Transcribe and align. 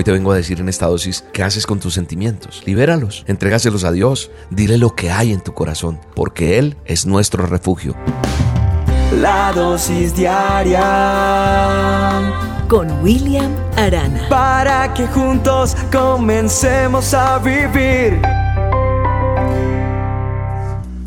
Hoy 0.00 0.04
te 0.04 0.12
vengo 0.12 0.32
a 0.32 0.36
decir 0.36 0.58
en 0.60 0.70
esta 0.70 0.86
dosis, 0.86 1.26
¿qué 1.30 1.42
haces 1.42 1.66
con 1.66 1.78
tus 1.78 1.92
sentimientos? 1.92 2.62
Libéralos, 2.64 3.22
entrégaselos 3.26 3.84
a 3.84 3.92
Dios, 3.92 4.30
dile 4.48 4.78
lo 4.78 4.94
que 4.94 5.10
hay 5.10 5.30
en 5.30 5.42
tu 5.42 5.52
corazón, 5.52 6.00
porque 6.14 6.58
Él 6.58 6.78
es 6.86 7.04
nuestro 7.04 7.44
refugio. 7.44 7.94
La 9.20 9.52
dosis 9.52 10.16
diaria 10.16 10.80
con 12.66 12.90
William 13.02 13.54
Arana. 13.76 14.26
Para 14.30 14.94
que 14.94 15.06
juntos 15.06 15.76
comencemos 15.92 17.12
a 17.12 17.38
vivir. 17.38 18.22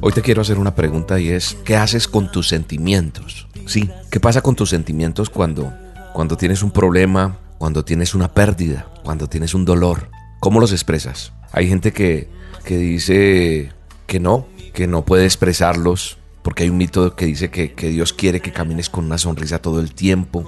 Hoy 0.02 0.12
te 0.14 0.21
quiero 0.21 0.44
hacer 0.44 0.60
una 0.60 0.75
pregunta 0.75 1.20
y 1.20 1.30
es, 1.30 1.57
¿qué 1.66 1.75
haces 1.78 2.07
con 2.07 2.32
tus 2.32 2.48
sentimientos? 2.48 3.48
Sí, 3.66 3.89
¿qué 4.12 4.20
pasa 4.20 4.44
con 4.44 4.55
tus 4.55 4.70
sentimientos 4.70 5.32
cuando, 5.32 5.73
cuando 6.14 6.38
tienes 6.38 6.62
un 6.62 6.70
problema, 6.70 7.39
cuando 7.64 7.86
tienes 7.86 8.14
una 8.14 8.28
pérdida, 8.34 8.88
cuando 9.06 9.30
tienes 9.30 9.54
un 9.54 9.64
dolor? 9.64 10.10
¿Cómo 10.42 10.60
los 10.60 10.74
expresas? 10.74 11.32
Hay 11.54 11.70
gente 11.70 11.94
que, 11.94 12.28
que 12.66 12.76
dice 12.76 13.72
que 14.06 14.20
no, 14.20 14.48
que 14.74 14.86
no 14.86 15.06
puede 15.06 15.24
expresarlos, 15.24 16.18
porque 16.42 16.64
hay 16.64 16.70
un 16.70 16.76
mito 16.76 17.16
que 17.16 17.26
dice 17.26 17.52
que, 17.52 17.72
que 17.72 17.88
Dios 17.88 18.12
quiere 18.12 18.42
que 18.42 18.52
camines 18.52 18.89
con 18.89 19.06
una 19.06 19.18
sonrisa 19.18 19.60
todo 19.60 19.80
el 19.80 19.94
tiempo, 19.94 20.44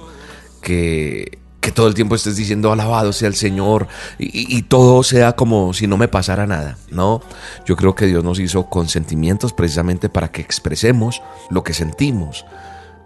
que 0.60 1.38
que 1.62 1.72
todo 1.72 1.88
el 1.88 1.94
tiempo 1.94 2.14
estés 2.14 2.36
diciendo 2.36 2.70
alabado 2.70 3.12
sea 3.12 3.26
el 3.28 3.34
Señor 3.34 3.88
y, 4.18 4.62
todo 4.64 5.02
sea 5.02 5.32
como 5.32 5.72
si 5.72 5.88
no 5.88 5.96
me 5.96 6.06
pasara 6.06 6.46
nada, 6.46 6.78
¿no? 6.90 7.22
Yo 7.66 7.74
creo 7.74 7.96
que 7.96 8.06
Dios 8.06 8.22
nos 8.22 8.38
hizo 8.38 8.66
con 8.66 8.88
sentimientos 8.88 9.52
precisamente 9.52 10.08
para 10.08 10.28
que 10.28 10.42
expresemos 10.42 11.22
lo 11.50 11.64
que 11.64 11.74
sentimos. 11.74 12.44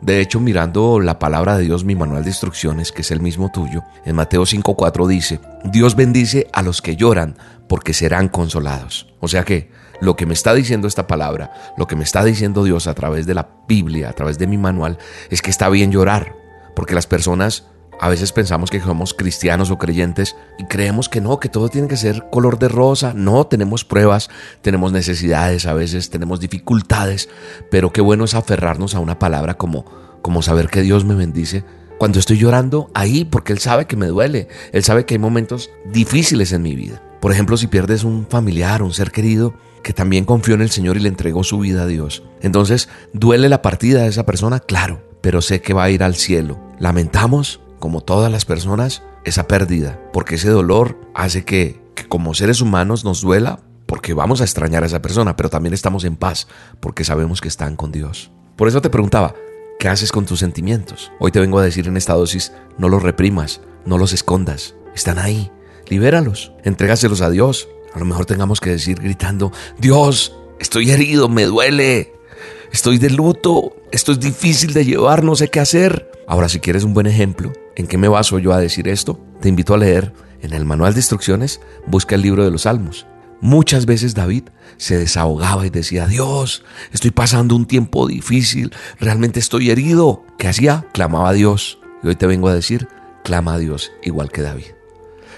De 0.01 0.21
hecho, 0.21 0.41
mirando 0.41 0.99
la 0.99 1.19
palabra 1.19 1.59
de 1.59 1.65
Dios, 1.65 1.85
mi 1.85 1.95
manual 1.95 2.25
de 2.25 2.31
instrucciones, 2.31 2.91
que 2.91 3.03
es 3.03 3.11
el 3.11 3.21
mismo 3.21 3.51
tuyo, 3.53 3.83
en 4.05 4.17
Mateo 4.17 4.43
5.4 4.43 5.07
dice, 5.07 5.41
Dios 5.65 5.95
bendice 5.95 6.47
a 6.53 6.63
los 6.63 6.81
que 6.81 6.97
lloran 6.97 7.37
porque 7.69 7.93
serán 7.93 8.29
consolados. 8.29 9.13
O 9.21 9.29
sea 9.29 9.45
que 9.45 9.71
lo 10.01 10.17
que 10.17 10.25
me 10.25 10.33
está 10.33 10.55
diciendo 10.55 10.89
esta 10.89 11.07
palabra, 11.07 11.53
lo 11.77 11.87
que 11.87 11.97
me 11.97 12.05
está 12.05 12.25
diciendo 12.25 12.65
Dios 12.65 12.87
a 12.87 12.95
través 12.95 13.27
de 13.27 13.35
la 13.35 13.49
Biblia, 13.69 14.09
a 14.09 14.13
través 14.15 14.39
de 14.39 14.47
mi 14.47 14.57
manual, 14.57 14.97
es 15.29 15.43
que 15.43 15.51
está 15.51 15.69
bien 15.69 15.93
llorar, 15.93 16.35
porque 16.75 16.95
las 16.95 17.07
personas 17.07 17.67
a 18.03 18.09
veces 18.09 18.33
pensamos 18.33 18.71
que 18.71 18.81
somos 18.81 19.13
cristianos 19.13 19.71
o 19.71 19.77
creyentes 19.77 20.35
y 20.59 20.65
creemos 20.65 21.11
que 21.11 21.21
no, 21.21 21.39
que 21.39 21.51
todo 21.51 21.69
tiene 21.69 21.87
que 21.87 21.99
ser 21.99 22.31
color 22.31 22.59
de 22.59 22.69
rosa. 22.69 23.13
No, 23.15 23.47
tenemos 23.47 23.85
pruebas, 23.85 24.31
tenemos 24.63 24.91
necesidades, 24.91 25.67
a 25.67 25.75
veces 25.75 26.09
tenemos 26.09 26.41
dificultades, 26.41 27.29
pero 27.71 27.93
qué 27.93 28.01
bueno 28.01 28.25
es 28.25 28.33
aferrarnos 28.33 28.95
a 28.95 29.01
una 29.01 29.19
palabra 29.19 29.59
como, 29.59 29.85
como 30.23 30.41
saber 30.41 30.69
que 30.69 30.81
Dios 30.81 31.05
me 31.05 31.15
bendice. 31.15 31.63
Cuando 31.99 32.19
estoy 32.19 32.39
llorando 32.39 32.91
ahí, 32.95 33.27
porque 33.27 33.53
Él 33.53 33.59
sabe 33.59 33.85
que 33.85 33.97
me 33.97 34.07
duele, 34.07 34.49
Él 34.73 34.83
sabe 34.83 35.05
que 35.05 35.13
hay 35.13 35.19
momentos 35.19 35.69
difíciles 35.93 36.53
en 36.53 36.63
mi 36.63 36.75
vida. 36.75 37.03
Por 37.21 37.33
ejemplo, 37.33 37.59
si 37.59 37.67
pierdes 37.67 38.03
un 38.03 38.27
familiar, 38.27 38.83
un 38.83 38.95
ser 38.95 39.11
querido, 39.11 39.53
que 39.83 39.93
también 39.93 40.25
confió 40.25 40.55
en 40.55 40.63
el 40.63 40.71
Señor 40.71 40.97
y 40.97 41.01
le 41.01 41.11
entregó 41.11 41.45
su 41.45 41.59
vida 41.59 41.83
a 41.83 41.87
Dios. 41.87 42.23
Entonces, 42.41 42.89
¿duele 43.13 43.51
la 43.51 43.61
partida 43.61 44.05
de 44.05 44.09
esa 44.09 44.25
persona? 44.25 44.61
Claro, 44.61 45.03
pero 45.21 45.43
sé 45.43 45.61
que 45.61 45.75
va 45.75 45.85
a 45.85 45.91
ir 45.91 46.03
al 46.03 46.15
cielo. 46.15 46.59
Lamentamos, 46.79 47.61
como 47.81 48.03
todas 48.03 48.31
las 48.31 48.45
personas, 48.45 49.03
esa 49.25 49.49
pérdida, 49.49 49.99
porque 50.13 50.37
ese 50.37 50.51
dolor 50.51 51.01
hace 51.15 51.45
que, 51.45 51.81
como 52.09 52.35
seres 52.35 52.61
humanos 52.61 53.05
nos 53.05 53.23
duela, 53.23 53.61
porque 53.87 54.15
vamos 54.15 54.41
a 54.41 54.45
extrañar 54.45 54.85
a 54.85 54.87
esa 54.87 55.03
persona, 55.03 55.35
pero 55.35 55.51
también 55.51 55.75
estamos 55.75 56.05
en 56.05 56.15
paz, 56.15 56.47
porque 56.79 57.03
sabemos 57.03 57.41
que 57.41 57.49
están 57.49 57.75
con 57.75 57.91
Dios. 57.91 58.31
Por 58.57 58.69
eso 58.69 58.81
te 58.81 58.91
preguntaba, 58.91 59.35
¿qué 59.81 59.89
haces 59.89 60.13
con 60.13 60.27
tus 60.27 60.39
sentimientos? 60.39 61.11
Hoy 61.19 61.33
te 61.33 61.41
vengo 61.41 61.59
a 61.59 61.65
decir 61.65 61.89
en 61.89 61.97
esta 61.97 62.15
dosis, 62.15 62.53
no 62.79 62.89
los 62.89 63.03
reprimas, 63.03 63.63
no 63.85 63.99
los 63.99 64.13
escondas, 64.13 64.77
están 64.95 65.19
ahí, 65.19 65.51
libéralos, 65.89 66.53
entrégaselos 66.63 67.21
a 67.23 67.31
Dios. 67.31 67.69
A 67.95 67.99
lo 67.99 68.05
mejor 68.05 68.27
tengamos 68.27 68.61
que 68.61 68.71
decir 68.71 69.01
gritando, 69.01 69.53
Dios, 69.79 70.37
estoy 70.61 70.91
herido, 70.91 71.29
me 71.29 71.47
duele, 71.47 72.13
estoy 72.71 72.99
de 72.99 73.11
luto, 73.11 73.75
esto 73.91 74.13
es 74.13 74.21
difícil 74.21 74.73
de 74.75 74.85
llevar, 74.85 75.25
no 75.25 75.35
sé 75.35 75.49
qué 75.49 75.59
hacer. 75.59 76.11
Ahora, 76.29 76.49
si 76.49 76.61
quieres 76.61 76.85
un 76.85 76.95
buen 76.95 77.09
ejemplo, 77.09 77.53
¿en 77.77 77.87
qué 77.87 77.99
me 77.99 78.09
baso 78.09 78.39
yo 78.39 78.53
a 78.53 78.61
decir 78.61 78.89
esto? 78.89 79.21
Te 79.41 79.49
invito 79.49 79.75
a 79.75 79.79
leer 79.79 80.13
en 80.43 80.53
el 80.53 80.65
manual 80.65 80.95
de 80.95 81.01
instrucciones, 81.01 81.61
busca 81.87 82.15
el 82.15 82.23
libro 82.23 82.45
de 82.45 82.51
los 82.51 82.63
Salmos. 82.63 83.07
Muchas 83.41 83.87
veces 83.87 84.15
David 84.15 84.45
se 84.77 84.99
desahogaba 84.99 85.67
y 85.67 85.71
decía, 85.71 86.07
Dios, 86.07 86.63
estoy 86.93 87.11
pasando 87.11 87.57
un 87.57 87.67
tiempo 87.67 88.07
difícil, 88.07 88.73
realmente 88.99 89.41
estoy 89.41 89.71
herido. 89.71 90.25
¿Qué 90.39 90.49
hacía? 90.49 90.87
Clamaba 90.93 91.31
a 91.31 91.33
Dios. 91.33 91.79
Y 92.03 92.09
hoy 92.09 92.17
te 92.17 92.27
vengo 92.27 92.49
a 92.49 92.55
decir, 92.55 92.89
clama 93.25 93.55
a 93.55 93.59
Dios 93.59 93.93
igual 94.03 94.31
que 94.31 94.43
David. 94.43 94.73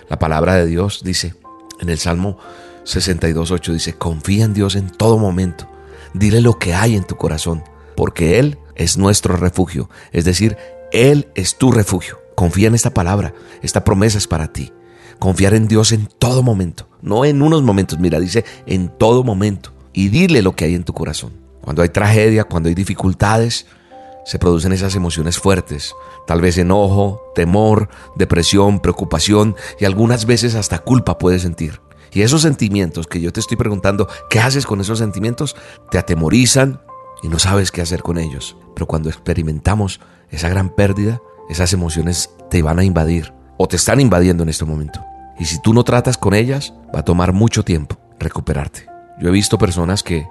La 0.08 0.18
palabra 0.18 0.54
de 0.56 0.66
Dios 0.66 1.02
dice 1.04 1.34
en 1.80 1.88
el 1.88 1.98
Salmo 1.98 2.38
62.8, 2.84 3.72
dice, 3.72 3.94
confía 3.94 4.44
en 4.44 4.54
Dios 4.54 4.74
en 4.74 4.90
todo 4.90 5.18
momento, 5.18 5.68
dile 6.12 6.40
lo 6.40 6.58
que 6.58 6.74
hay 6.74 6.96
en 6.96 7.04
tu 7.04 7.16
corazón, 7.16 7.62
porque 7.96 8.38
Él 8.38 8.58
es 8.74 8.96
nuestro 8.96 9.36
refugio, 9.36 9.88
es 10.12 10.24
decir, 10.24 10.56
él 10.92 11.28
es 11.34 11.56
tu 11.56 11.72
refugio. 11.72 12.21
Confía 12.42 12.66
en 12.66 12.74
esta 12.74 12.92
palabra. 12.92 13.34
Esta 13.62 13.84
promesa 13.84 14.18
es 14.18 14.26
para 14.26 14.52
ti. 14.52 14.72
Confiar 15.20 15.54
en 15.54 15.68
Dios 15.68 15.92
en 15.92 16.08
todo 16.18 16.42
momento. 16.42 16.88
No 17.00 17.24
en 17.24 17.40
unos 17.40 17.62
momentos. 17.62 18.00
Mira, 18.00 18.18
dice 18.18 18.44
en 18.66 18.88
todo 18.88 19.22
momento. 19.22 19.72
Y 19.92 20.08
dile 20.08 20.42
lo 20.42 20.56
que 20.56 20.64
hay 20.64 20.74
en 20.74 20.82
tu 20.82 20.92
corazón. 20.92 21.34
Cuando 21.60 21.82
hay 21.82 21.90
tragedia, 21.90 22.42
cuando 22.42 22.68
hay 22.68 22.74
dificultades, 22.74 23.66
se 24.24 24.40
producen 24.40 24.72
esas 24.72 24.96
emociones 24.96 25.38
fuertes. 25.38 25.94
Tal 26.26 26.40
vez 26.40 26.58
enojo, 26.58 27.22
temor, 27.36 27.88
depresión, 28.16 28.80
preocupación 28.80 29.54
y 29.78 29.84
algunas 29.84 30.26
veces 30.26 30.56
hasta 30.56 30.80
culpa 30.80 31.18
puedes 31.18 31.42
sentir. 31.42 31.80
Y 32.10 32.22
esos 32.22 32.42
sentimientos 32.42 33.06
que 33.06 33.20
yo 33.20 33.32
te 33.32 33.38
estoy 33.38 33.56
preguntando, 33.56 34.08
¿qué 34.28 34.40
haces 34.40 34.66
con 34.66 34.80
esos 34.80 34.98
sentimientos? 34.98 35.54
Te 35.92 35.98
atemorizan 35.98 36.80
y 37.22 37.28
no 37.28 37.38
sabes 37.38 37.70
qué 37.70 37.82
hacer 37.82 38.02
con 38.02 38.18
ellos. 38.18 38.56
Pero 38.74 38.86
cuando 38.88 39.10
experimentamos 39.10 40.00
esa 40.28 40.48
gran 40.48 40.70
pérdida, 40.70 41.20
esas 41.48 41.72
emociones 41.72 42.30
te 42.50 42.62
van 42.62 42.78
a 42.78 42.84
invadir 42.84 43.32
o 43.56 43.68
te 43.68 43.76
están 43.76 44.00
invadiendo 44.00 44.42
en 44.42 44.48
este 44.48 44.64
momento. 44.64 45.04
Y 45.38 45.44
si 45.44 45.60
tú 45.60 45.74
no 45.74 45.84
tratas 45.84 46.18
con 46.18 46.34
ellas, 46.34 46.74
va 46.94 47.00
a 47.00 47.04
tomar 47.04 47.32
mucho 47.32 47.64
tiempo 47.64 47.96
recuperarte. 48.18 48.86
Yo 49.20 49.28
he 49.28 49.32
visto 49.32 49.58
personas 49.58 50.02
que, 50.02 50.28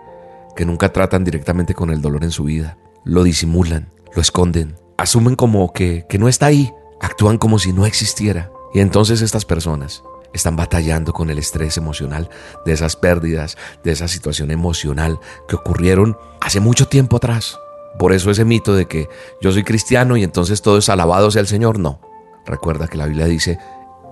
que 0.55 0.65
nunca 0.65 0.91
tratan 0.91 1.23
directamente 1.23 1.73
con 1.73 1.89
el 1.89 2.01
dolor 2.01 2.23
en 2.23 2.31
su 2.31 2.45
vida. 2.45 2.77
Lo 3.03 3.23
disimulan, 3.23 3.89
lo 4.15 4.21
esconden, 4.21 4.75
asumen 4.97 5.35
como 5.35 5.73
que, 5.73 6.05
que 6.09 6.17
no 6.17 6.27
está 6.27 6.47
ahí, 6.47 6.71
actúan 6.99 7.37
como 7.37 7.59
si 7.59 7.73
no 7.73 7.85
existiera. 7.85 8.51
Y 8.73 8.79
entonces 8.79 9.21
estas 9.21 9.45
personas 9.45 10.03
están 10.33 10.55
batallando 10.55 11.13
con 11.13 11.29
el 11.29 11.39
estrés 11.39 11.77
emocional 11.77 12.29
de 12.65 12.73
esas 12.73 12.95
pérdidas, 12.95 13.57
de 13.83 13.91
esa 13.91 14.07
situación 14.07 14.51
emocional 14.51 15.19
que 15.47 15.55
ocurrieron 15.55 16.17
hace 16.39 16.59
mucho 16.59 16.87
tiempo 16.87 17.17
atrás. 17.17 17.57
Por 18.01 18.13
eso 18.13 18.31
ese 18.31 18.45
mito 18.45 18.73
de 18.73 18.87
que 18.87 19.09
yo 19.43 19.51
soy 19.51 19.61
cristiano 19.61 20.17
y 20.17 20.23
entonces 20.23 20.63
todo 20.63 20.79
es 20.79 20.89
alabado 20.89 21.29
sea 21.29 21.41
el 21.41 21.45
Señor, 21.47 21.77
no. 21.77 22.01
Recuerda 22.47 22.87
que 22.87 22.97
la 22.97 23.05
Biblia 23.05 23.27
dice, 23.27 23.59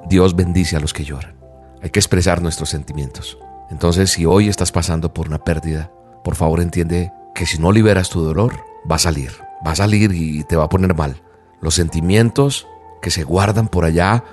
Dios 0.08 0.36
bendice 0.36 0.76
a 0.76 0.80
los 0.80 0.94
que 0.94 1.04
lloran. 1.04 1.40
Hay 1.82 1.90
que 1.90 1.98
expresar 1.98 2.40
nuestros 2.44 2.70
sentimientos. 2.70 3.40
Entonces, 3.72 4.12
si 4.12 4.28
hoy 4.28 4.48
estás 4.48 4.72
pasando 4.72 5.12
por 5.12 5.28
una 5.28 5.44
pérdida, 5.44 5.92
por 6.24 6.36
favor 6.36 6.62
entiende 6.62 7.12
que 7.34 7.48
si 7.48 7.58
no 7.58 7.72
liberas 7.72 8.12
tu 8.12 8.22
dolor, 8.22 8.64
va 8.90 8.98
a 8.98 9.00
salir. 9.00 9.32
Va 9.66 9.72
a 9.72 9.78
salir 9.78 10.12
y 10.14 10.44
te 10.44 10.56
va 10.56 10.66
a 10.66 10.70
poner 10.70 10.94
mal. 10.94 11.24
Los 11.60 11.74
sentimientos 11.74 12.68
que 13.02 13.10
se 13.10 13.24
guardan 13.24 13.70
por 13.70 13.86
allá 13.86 14.24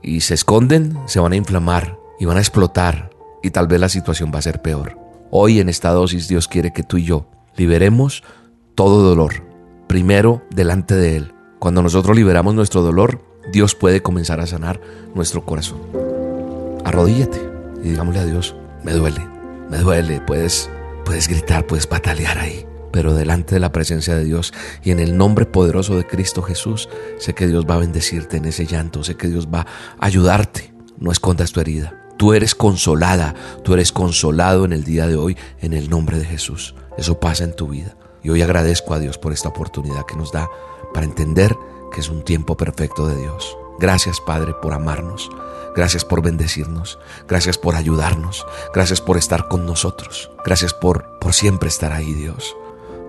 y 0.00 0.22
se 0.22 0.32
esconden, 0.32 0.98
se 1.04 1.20
van 1.20 1.32
a 1.32 1.36
inflamar 1.36 1.98
y 2.18 2.24
van 2.24 2.38
a 2.38 2.40
explotar 2.40 3.10
y 3.42 3.50
tal 3.50 3.66
vez 3.66 3.78
la 3.78 3.90
situación 3.90 4.32
va 4.34 4.38
a 4.38 4.42
ser 4.42 4.62
peor. 4.62 4.98
Hoy 5.30 5.60
en 5.60 5.68
esta 5.68 5.90
dosis 5.90 6.28
Dios 6.28 6.48
quiere 6.48 6.72
que 6.72 6.82
tú 6.82 6.96
y 6.96 7.04
yo 7.04 7.26
liberemos 7.56 8.22
todo 8.76 9.02
dolor, 9.02 9.42
primero 9.88 10.42
delante 10.50 10.94
de 10.94 11.16
Él. 11.16 11.34
Cuando 11.58 11.82
nosotros 11.82 12.14
liberamos 12.14 12.54
nuestro 12.54 12.82
dolor, 12.82 13.24
Dios 13.50 13.74
puede 13.74 14.02
comenzar 14.02 14.38
a 14.38 14.46
sanar 14.46 14.80
nuestro 15.14 15.44
corazón. 15.44 15.80
Arrodíllate 16.84 17.40
y 17.82 17.88
digámosle 17.88 18.20
a 18.20 18.26
Dios, 18.26 18.54
me 18.84 18.92
duele, 18.92 19.26
me 19.70 19.78
duele, 19.78 20.20
puedes, 20.20 20.70
puedes 21.06 21.26
gritar, 21.26 21.66
puedes 21.66 21.86
patalear 21.86 22.38
ahí, 22.38 22.66
pero 22.92 23.14
delante 23.14 23.54
de 23.54 23.60
la 23.60 23.72
presencia 23.72 24.14
de 24.14 24.24
Dios 24.24 24.52
y 24.84 24.90
en 24.90 25.00
el 25.00 25.16
nombre 25.16 25.46
poderoso 25.46 25.96
de 25.96 26.06
Cristo 26.06 26.42
Jesús, 26.42 26.90
sé 27.18 27.34
que 27.34 27.46
Dios 27.46 27.64
va 27.68 27.76
a 27.76 27.80
bendecirte 27.80 28.36
en 28.36 28.44
ese 28.44 28.66
llanto, 28.66 29.02
sé 29.02 29.16
que 29.16 29.28
Dios 29.28 29.48
va 29.52 29.60
a 29.60 29.66
ayudarte. 30.06 30.74
No 30.98 31.12
escondas 31.12 31.52
tu 31.52 31.60
herida. 31.60 31.94
Tú 32.16 32.32
eres 32.32 32.54
consolada, 32.54 33.34
tú 33.62 33.74
eres 33.74 33.92
consolado 33.92 34.64
en 34.64 34.72
el 34.72 34.84
día 34.84 35.06
de 35.06 35.16
hoy 35.16 35.36
en 35.60 35.72
el 35.72 35.90
nombre 35.90 36.18
de 36.18 36.24
Jesús. 36.24 36.74
Eso 36.96 37.20
pasa 37.20 37.44
en 37.44 37.54
tu 37.54 37.68
vida. 37.68 37.96
Y 38.26 38.30
hoy 38.30 38.42
agradezco 38.42 38.92
a 38.92 38.98
Dios 38.98 39.18
por 39.18 39.32
esta 39.32 39.50
oportunidad 39.50 40.04
que 40.04 40.16
nos 40.16 40.32
da 40.32 40.50
para 40.92 41.06
entender 41.06 41.56
que 41.92 42.00
es 42.00 42.08
un 42.08 42.24
tiempo 42.24 42.56
perfecto 42.56 43.06
de 43.06 43.14
Dios. 43.14 43.56
Gracias 43.78 44.20
Padre 44.20 44.52
por 44.60 44.72
amarnos. 44.72 45.30
Gracias 45.76 46.04
por 46.04 46.22
bendecirnos. 46.22 46.98
Gracias 47.28 47.56
por 47.56 47.76
ayudarnos. 47.76 48.44
Gracias 48.74 49.00
por 49.00 49.16
estar 49.16 49.46
con 49.46 49.64
nosotros. 49.64 50.28
Gracias 50.44 50.74
por, 50.74 51.20
por 51.20 51.34
siempre 51.34 51.68
estar 51.68 51.92
ahí, 51.92 52.14
Dios. 52.14 52.56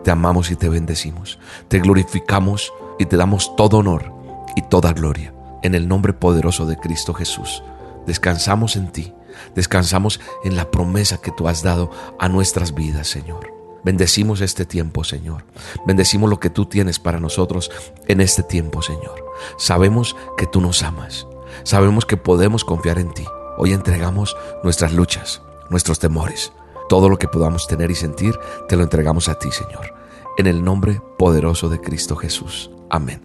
Te 0.04 0.12
amamos 0.12 0.52
y 0.52 0.56
te 0.56 0.70
bendecimos. 0.70 1.40
Te 1.68 1.80
glorificamos 1.80 2.72
y 3.00 3.08
te 3.08 3.18
damos 3.18 3.56
todo 3.56 3.78
honor 3.78 4.14
y 4.56 4.62
toda 4.62 4.94
gloria. 4.94 5.34
En 5.64 5.74
el 5.74 5.88
nombre 5.88 6.14
poderoso 6.14 6.68
de 6.68 6.78
Cristo 6.78 7.16
Jesús, 7.16 7.64
descansamos 8.06 8.76
en 8.76 8.92
ti, 8.92 9.16
descansamos 9.56 10.20
en 10.44 10.56
la 10.56 10.70
promesa 10.70 11.18
que 11.20 11.32
tú 11.32 11.48
has 11.48 11.64
dado 11.64 11.90
a 12.20 12.30
nuestras 12.30 12.76
vidas, 12.76 13.08
Señor. 13.08 13.57
Bendecimos 13.88 14.42
este 14.42 14.66
tiempo, 14.66 15.06
Señor. 15.06 15.46
Bendecimos 15.86 16.30
lo 16.30 16.42
que 16.42 16.50
tú 16.50 16.66
tienes 16.66 17.00
para 17.00 17.22
nosotros 17.22 17.72
en 18.10 18.20
este 18.20 18.44
tiempo, 18.44 18.82
Señor. 18.82 19.24
Sabemos 19.58 20.14
que 20.36 20.46
tú 20.46 20.60
nos 20.60 20.84
amas. 20.84 21.26
Sabemos 21.64 22.06
que 22.06 22.18
podemos 22.18 22.66
confiar 22.66 23.00
en 23.00 23.14
ti. 23.14 23.24
Hoy 23.58 23.72
entregamos 23.72 24.36
nuestras 24.62 24.92
luchas, 24.92 25.42
nuestros 25.70 26.00
temores. 26.00 26.52
Todo 26.90 27.08
lo 27.08 27.18
que 27.18 27.30
podamos 27.30 27.66
tener 27.66 27.90
y 27.90 27.96
sentir, 27.96 28.38
te 28.68 28.76
lo 28.76 28.84
entregamos 28.84 29.30
a 29.30 29.40
ti, 29.40 29.50
Señor. 29.54 29.94
En 30.38 30.48
el 30.48 30.66
nombre 30.66 31.02
poderoso 31.18 31.70
de 31.70 31.80
Cristo 31.80 32.18
Jesús. 32.18 32.70
Amén. 32.90 33.22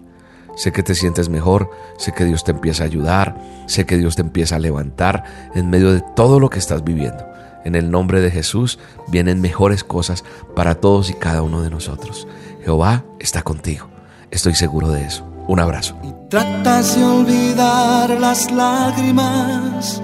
Sé 0.55 0.70
que 0.70 0.85
te 0.85 0.94
sientes 0.94 1.29
mejor, 1.29 1.70
sé 1.99 2.12
que 2.12 2.25
Dios 2.25 2.44
te 2.44 2.53
empieza 2.53 2.85
a 2.85 2.87
ayudar, 2.87 3.37
sé 3.67 3.85
que 3.85 3.99
Dios 3.99 4.15
te 4.15 4.23
empieza 4.23 4.55
a 4.55 4.61
levantar 4.61 5.25
en 5.56 5.70
medio 5.70 5.93
de 5.93 6.05
todo 6.15 6.38
lo 6.38 6.50
que 6.50 6.61
estás 6.61 6.85
viviendo. 6.85 7.31
En 7.64 7.75
el 7.75 7.91
nombre 7.91 8.20
de 8.20 8.31
Jesús 8.31 8.79
vienen 9.09 9.41
mejores 9.41 9.85
cosas 9.85 10.25
para 10.55 10.75
todos 10.76 11.11
y 11.11 11.14
cada 11.14 11.43
uno 11.43 11.62
de 11.62 11.70
nosotros. 11.70 12.26
Jehová 12.64 13.05
está 13.19 13.43
contigo. 13.43 13.88
Estoy 14.31 14.55
seguro 14.55 14.91
de 14.91 15.05
eso. 15.05 15.25
Un 15.49 15.61
abrazo. 15.61 15.97
Y 16.03 16.12
tratas 16.31 16.97
de 16.97 17.05
olvidar 17.05 18.11
las 18.19 18.50
lágrimas 18.50 20.00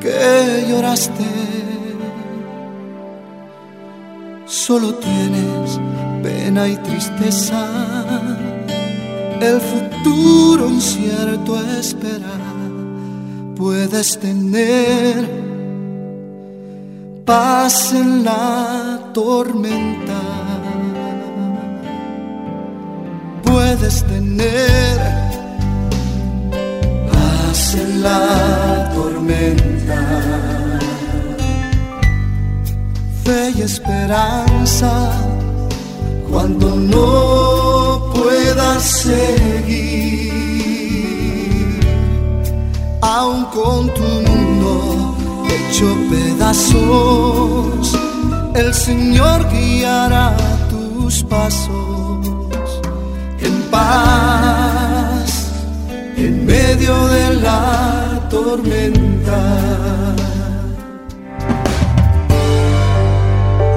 que 0.00 0.66
lloraste. 0.68 1.24
Solo 4.46 4.94
tienes 4.94 5.78
pena 6.22 6.68
y 6.68 6.76
tristeza. 6.76 7.66
El 9.40 9.60
futuro 9.60 10.68
incierto 10.68 11.60
espera. 11.78 12.32
Puedes 13.56 14.18
tener 14.18 15.41
paz 17.32 17.94
en 17.94 18.24
la 18.24 19.00
tormenta. 19.14 20.20
Puedes 23.42 23.96
tener 24.12 24.96
paz 27.10 27.60
en 27.82 28.02
la 28.06 28.90
tormenta. 28.96 30.00
Fe 33.24 33.42
y 33.56 33.62
esperanza 33.62 34.92
cuando 36.30 36.66
no 36.94 38.12
puedas 38.14 38.82
seguir, 39.06 40.32
aun 43.00 43.40
con 43.56 43.78
tu 43.94 44.31
hecho 45.54 45.96
pedazos, 46.10 47.98
el 48.54 48.74
Señor 48.74 49.48
guiará 49.50 50.36
tus 50.70 51.22
pasos 51.24 52.26
en 53.40 53.62
paz, 53.70 55.50
en 56.16 56.46
medio 56.46 57.06
de 57.08 57.34
la 57.34 58.20
tormenta. 58.30 59.40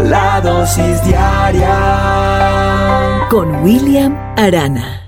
La 0.04 0.40
dosis 0.42 1.04
diaria 1.04 1.78
con 3.30 3.64
William 3.64 4.16
Arana. 4.38 5.05